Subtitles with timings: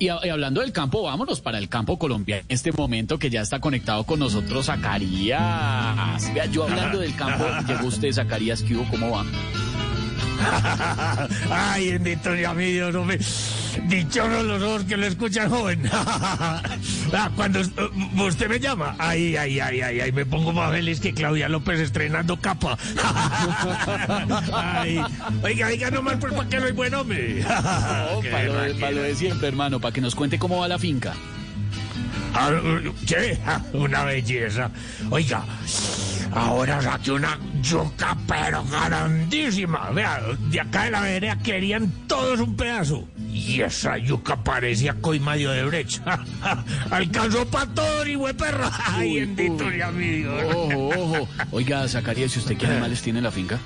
[0.00, 2.42] Y, hablando del campo, vámonos para el campo colombiano.
[2.48, 6.32] En este momento que ya está conectado con nosotros Zacarías.
[6.32, 8.88] Vea, yo hablando del campo, llegó usted, Zacarías, ¿qué hubo?
[8.88, 9.26] ¿Cómo va?
[11.50, 13.18] Ay, bendito Dios mío, no me...
[13.88, 15.82] Dichosos los ojos que lo escuchan joven.
[17.12, 21.00] Ah, Cuando uh, usted me llama, ay, ay, ay, ay, ay, me pongo más feliz
[21.00, 22.78] que Claudia López estrenando capa.
[24.52, 25.00] Ay,
[25.42, 27.42] oiga, oiga, nomás pues para que soy buen hombre.
[27.42, 28.80] No, Qué para, lo de, máquina.
[28.80, 31.14] para lo de siempre, hermano, para que nos cuente cómo va la finca.
[32.34, 32.50] Ah,
[33.06, 33.38] ¿Qué?
[33.44, 34.70] Ah, Una belleza.
[35.10, 35.42] Oiga,
[36.32, 39.90] ahora saqué una yuca, pero grandísima.
[39.90, 43.08] Vea, de acá de la vereda querían todos un pedazo.
[43.32, 46.20] Y esa yuca parecía coima de brecha.
[46.90, 48.70] Alcanzó para todo y hue perra.
[48.86, 50.42] Ay, bendito sea mi Dios.
[50.54, 51.28] Ojo, ojo.
[51.52, 53.58] Oiga, Zacarías, ¿y usted qué animales tiene en la finca?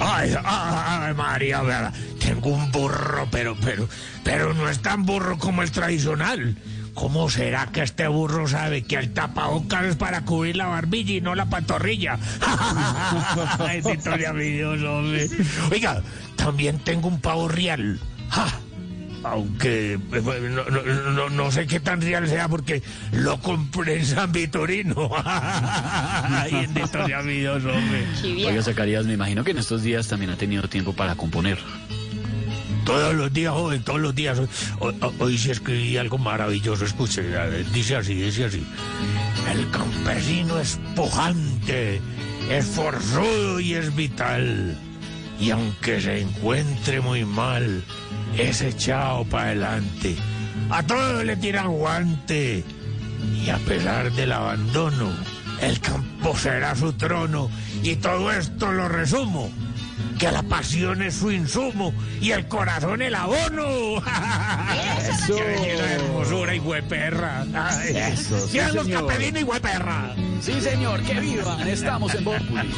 [0.00, 3.88] Ay, ay, María, vea, tengo un burro, pero, pero,
[4.22, 6.56] pero no es tan burro como el tradicional.
[6.98, 11.20] ¿Cómo será que este burro sabe que el tapabocas es para cubrir la barbilla y
[11.20, 12.18] no la pantorrilla?
[13.88, 15.28] Victoria, mi Dios, hombre.
[15.70, 16.02] Oiga,
[16.34, 18.00] también tengo un pavo real.
[19.22, 20.00] Aunque eh,
[21.14, 22.82] no, no- sé qué tan real sea porque
[23.12, 25.08] lo compré en San Vitorino.
[27.24, 28.06] Mi Dios, hombre.
[28.24, 31.58] Oiga, Zacarías, me imagino que en estos días también ha tenido tiempo para componer.
[32.88, 34.40] Todos los días, joven, todos los días.
[34.78, 37.22] Hoy, hoy- sí escribí algo maravilloso, escuche,
[37.74, 38.66] dice así, dice así.
[39.52, 42.00] El campesino es pujante,
[42.50, 44.74] es forzudo y es vital.
[45.38, 47.84] Y aunque se encuentre muy mal,
[48.38, 50.16] es echado para adelante.
[50.70, 52.64] A todos le tiran guante.
[53.44, 55.10] Y a pesar del abandono,
[55.60, 57.50] el campo será su trono.
[57.82, 59.52] Y todo esto lo resumo.
[60.18, 63.98] Que la pasión es su insumo y el corazón el abono.
[63.98, 65.36] Eso.
[65.36, 67.44] ¡Qué hermosura y hueperra!
[67.88, 69.36] Eso, sí, ¡Vivan los señor.
[69.38, 70.16] y hueperra!
[70.40, 71.68] Sí, señor, que vivan.
[71.68, 72.68] Estamos en Populi.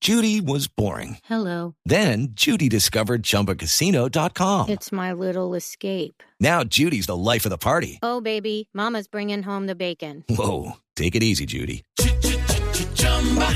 [0.00, 1.18] Judy was boring.
[1.24, 1.74] Hello.
[1.84, 4.70] Then Judy discovered ChumbaCasino.com.
[4.70, 6.22] It's my little escape.
[6.40, 7.98] Now Judy's the life of the party.
[8.02, 10.24] Oh, baby, Mama's bringing home the bacon.
[10.28, 11.82] Whoa, take it easy, Judy.